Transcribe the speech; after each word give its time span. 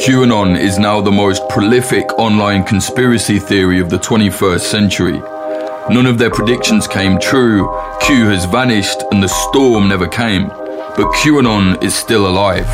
QAnon 0.00 0.58
is 0.58 0.78
now 0.78 1.02
the 1.02 1.12
most 1.12 1.46
prolific 1.50 2.18
online 2.18 2.64
conspiracy 2.64 3.38
theory 3.38 3.80
of 3.80 3.90
the 3.90 3.98
21st 3.98 4.60
century. 4.60 5.18
None 5.94 6.06
of 6.06 6.16
their 6.16 6.30
predictions 6.30 6.88
came 6.88 7.20
true, 7.20 7.68
Q 8.00 8.24
has 8.24 8.46
vanished, 8.46 9.02
and 9.12 9.22
the 9.22 9.28
storm 9.28 9.88
never 9.90 10.08
came. 10.08 10.48
But 10.48 11.12
QAnon 11.16 11.84
is 11.84 11.94
still 11.94 12.26
alive. 12.26 12.66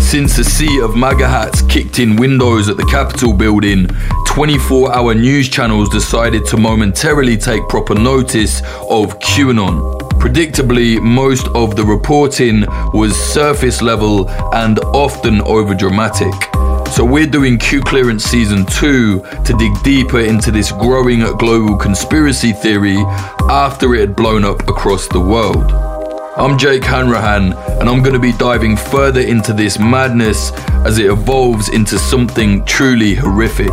Since 0.00 0.36
the 0.36 0.44
sea 0.44 0.80
of 0.80 0.94
MAGA 0.94 1.26
hats 1.26 1.62
kicked 1.62 1.98
in 1.98 2.14
windows 2.14 2.68
at 2.68 2.76
the 2.76 2.86
Capitol 2.86 3.32
building, 3.32 3.88
24 4.28 4.94
hour 4.94 5.14
news 5.14 5.48
channels 5.48 5.88
decided 5.88 6.44
to 6.46 6.56
momentarily 6.56 7.36
take 7.36 7.68
proper 7.68 7.96
notice 7.96 8.60
of 8.88 9.18
QAnon. 9.18 10.01
Predictably, 10.22 11.02
most 11.02 11.48
of 11.48 11.74
the 11.74 11.82
reporting 11.82 12.60
was 12.94 13.12
surface 13.16 13.82
level 13.82 14.30
and 14.54 14.78
often 14.94 15.40
overdramatic. 15.40 16.32
So, 16.92 17.04
we're 17.04 17.26
doing 17.26 17.58
Q 17.58 17.80
Clearance 17.80 18.22
Season 18.22 18.64
2 18.64 19.20
to 19.44 19.56
dig 19.58 19.72
deeper 19.82 20.20
into 20.20 20.52
this 20.52 20.70
growing 20.70 21.20
global 21.38 21.76
conspiracy 21.76 22.52
theory 22.52 22.98
after 23.50 23.96
it 23.96 24.00
had 24.00 24.14
blown 24.14 24.44
up 24.44 24.68
across 24.68 25.08
the 25.08 25.18
world. 25.18 25.72
I'm 26.36 26.56
Jake 26.56 26.84
Hanrahan, 26.84 27.52
and 27.80 27.88
I'm 27.88 28.00
going 28.00 28.14
to 28.14 28.20
be 28.20 28.32
diving 28.32 28.76
further 28.76 29.22
into 29.22 29.52
this 29.52 29.80
madness 29.80 30.52
as 30.86 30.98
it 30.98 31.06
evolves 31.06 31.68
into 31.68 31.98
something 31.98 32.64
truly 32.64 33.16
horrific. 33.16 33.72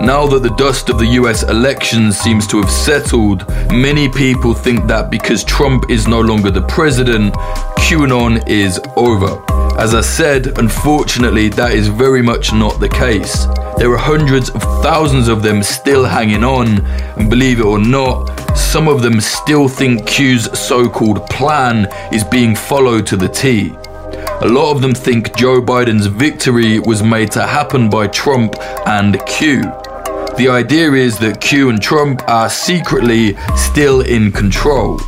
Now 0.00 0.26
that 0.26 0.42
the 0.42 0.54
dust 0.56 0.90
of 0.90 0.98
the 0.98 1.06
US 1.20 1.44
elections 1.44 2.18
seems 2.18 2.46
to 2.48 2.60
have 2.60 2.70
settled, 2.70 3.48
many 3.70 4.08
people 4.08 4.52
think 4.52 4.86
that 4.86 5.10
because 5.10 5.44
Trump 5.44 5.90
is 5.90 6.06
no 6.06 6.20
longer 6.20 6.50
the 6.50 6.62
president, 6.62 7.32
QAnon 7.78 8.46
is 8.48 8.80
over. 8.96 9.42
As 9.78 9.94
I 9.94 10.02
said, 10.02 10.58
unfortunately, 10.58 11.48
that 11.50 11.72
is 11.72 11.88
very 11.88 12.22
much 12.22 12.52
not 12.52 12.80
the 12.80 12.88
case. 12.88 13.46
There 13.78 13.92
are 13.92 13.98
hundreds 13.98 14.50
of 14.50 14.62
thousands 14.82 15.28
of 15.28 15.42
them 15.42 15.62
still 15.62 16.04
hanging 16.04 16.44
on, 16.44 16.84
and 17.16 17.30
believe 17.30 17.60
it 17.60 17.64
or 17.64 17.78
not, 17.78 18.28
some 18.56 18.88
of 18.88 19.02
them 19.02 19.20
still 19.20 19.68
think 19.68 20.06
Q's 20.06 20.58
so 20.58 20.88
called 20.88 21.26
plan 21.28 21.88
is 22.12 22.24
being 22.24 22.54
followed 22.54 23.06
to 23.06 23.16
the 23.16 23.28
T. 23.28 23.74
A 24.42 24.48
lot 24.48 24.72
of 24.72 24.82
them 24.82 24.94
think 24.94 25.36
Joe 25.36 25.62
Biden's 25.62 26.06
victory 26.06 26.78
was 26.78 27.02
made 27.02 27.30
to 27.32 27.46
happen 27.46 27.88
by 27.88 28.08
Trump 28.08 28.56
and 28.86 29.24
Q. 29.26 29.62
The 30.36 30.48
idea 30.50 30.92
is 30.92 31.18
that 31.20 31.40
Q 31.40 31.70
and 31.70 31.80
Trump 31.80 32.22
are 32.28 32.50
secretly 32.50 33.36
still 33.56 34.00
in 34.00 34.32
control. 34.32 35.00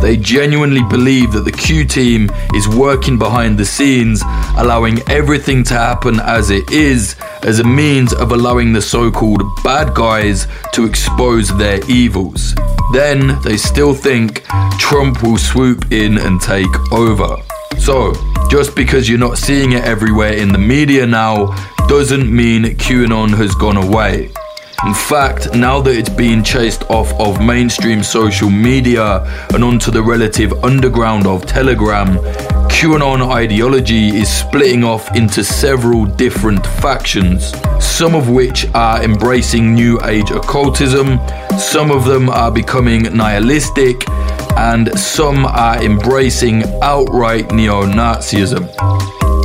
They 0.00 0.16
genuinely 0.16 0.82
believe 0.82 1.32
that 1.32 1.44
the 1.44 1.52
Q 1.52 1.84
team 1.84 2.30
is 2.54 2.66
working 2.66 3.18
behind 3.18 3.58
the 3.58 3.64
scenes, 3.64 4.22
allowing 4.56 4.98
everything 5.08 5.62
to 5.64 5.74
happen 5.74 6.18
as 6.20 6.50
it 6.50 6.70
is, 6.72 7.16
as 7.42 7.60
a 7.60 7.64
means 7.64 8.12
of 8.12 8.32
allowing 8.32 8.72
the 8.72 8.82
so 8.82 9.10
called 9.10 9.42
bad 9.62 9.94
guys 9.94 10.46
to 10.72 10.84
expose 10.84 11.56
their 11.58 11.78
evils. 11.88 12.54
Then 12.92 13.40
they 13.42 13.56
still 13.56 13.94
think 13.94 14.44
Trump 14.78 15.22
will 15.22 15.38
swoop 15.38 15.92
in 15.92 16.18
and 16.18 16.40
take 16.40 16.92
over. 16.92 17.36
So, 17.78 18.14
just 18.50 18.74
because 18.74 19.08
you're 19.08 19.18
not 19.18 19.38
seeing 19.38 19.72
it 19.72 19.84
everywhere 19.84 20.32
in 20.32 20.52
the 20.52 20.58
media 20.58 21.06
now 21.06 21.54
doesn't 21.88 22.34
mean 22.34 22.64
QAnon 22.64 23.30
has 23.36 23.54
gone 23.54 23.76
away. 23.76 24.30
In 24.86 24.92
fact, 24.92 25.54
now 25.54 25.80
that 25.80 25.96
it's 25.96 26.10
being 26.10 26.42
chased 26.42 26.82
off 26.90 27.12
of 27.18 27.40
mainstream 27.40 28.02
social 28.02 28.50
media 28.50 29.24
and 29.54 29.64
onto 29.64 29.90
the 29.90 30.02
relative 30.02 30.52
underground 30.62 31.26
of 31.26 31.46
Telegram, 31.46 32.18
QAnon 32.68 33.32
ideology 33.32 34.08
is 34.08 34.28
splitting 34.28 34.84
off 34.84 35.14
into 35.16 35.42
several 35.42 36.04
different 36.04 36.66
factions, 36.66 37.54
some 37.80 38.14
of 38.14 38.28
which 38.28 38.66
are 38.74 39.02
embracing 39.02 39.72
New 39.72 39.98
Age 40.04 40.30
occultism, 40.30 41.18
some 41.58 41.90
of 41.90 42.04
them 42.04 42.28
are 42.28 42.50
becoming 42.50 43.04
nihilistic, 43.16 44.04
and 44.56 44.96
some 44.98 45.44
are 45.46 45.82
embracing 45.82 46.62
outright 46.82 47.52
neo 47.52 47.84
Nazism. 47.84 48.68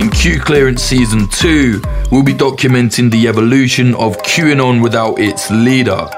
In 0.00 0.10
Q 0.10 0.40
Clearance 0.40 0.82
Season 0.82 1.28
2, 1.28 1.82
we'll 2.10 2.22
be 2.22 2.34
documenting 2.34 3.10
the 3.10 3.28
evolution 3.28 3.94
of 3.94 4.16
QAnon 4.18 4.82
without 4.82 5.18
its 5.18 5.50
leader. 5.50 6.08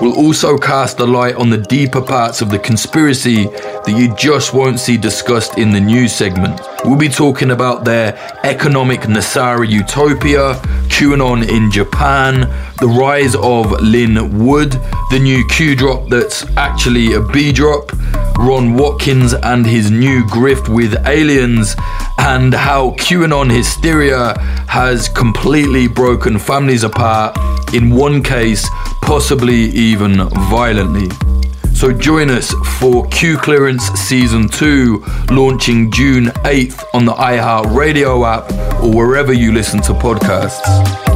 We'll 0.00 0.16
also 0.16 0.56
cast 0.56 0.98
a 1.00 1.04
light 1.04 1.34
on 1.36 1.50
the 1.50 1.58
deeper 1.58 2.00
parts 2.00 2.40
of 2.40 2.50
the 2.50 2.58
conspiracy 2.58 3.44
that 3.44 3.94
you 3.94 4.14
just 4.16 4.54
won't 4.54 4.80
see 4.80 4.96
discussed 4.96 5.58
in 5.58 5.70
the 5.70 5.80
news 5.80 6.14
segment. 6.14 6.58
We'll 6.84 6.96
be 6.96 7.10
talking 7.10 7.50
about 7.50 7.84
their 7.84 8.16
economic 8.42 9.00
NESARA 9.00 9.68
utopia, 9.68 10.54
QAnon 11.00 11.48
in 11.48 11.70
Japan, 11.70 12.40
the 12.78 12.86
rise 12.86 13.34
of 13.34 13.70
Lin 13.80 14.44
Wood, 14.44 14.72
the 15.10 15.18
new 15.18 15.46
Q 15.46 15.74
drop 15.74 16.10
that's 16.10 16.44
actually 16.58 17.14
a 17.14 17.22
B 17.22 17.52
drop, 17.52 17.90
Ron 18.36 18.74
Watkins 18.74 19.32
and 19.32 19.64
his 19.64 19.90
new 19.90 20.24
grift 20.24 20.68
with 20.68 20.94
aliens, 21.06 21.74
and 22.18 22.52
how 22.52 22.90
QAnon 22.98 23.50
hysteria 23.50 24.38
has 24.68 25.08
completely 25.08 25.88
broken 25.88 26.38
families 26.38 26.84
apart, 26.84 27.34
in 27.72 27.94
one 27.96 28.22
case, 28.22 28.68
possibly 29.00 29.70
even 29.70 30.28
violently. 30.50 31.08
So 31.80 31.90
join 31.94 32.28
us 32.28 32.52
for 32.78 33.06
Q 33.06 33.38
Clearance 33.38 33.84
Season 33.98 34.50
2, 34.50 35.02
launching 35.30 35.90
June 35.90 36.26
8th 36.44 36.84
on 36.92 37.06
the 37.06 37.14
iHeartRadio 37.14 38.22
app 38.22 38.82
or 38.82 38.94
wherever 38.94 39.32
you 39.32 39.52
listen 39.52 39.80
to 39.84 39.94
podcasts. 39.94 41.09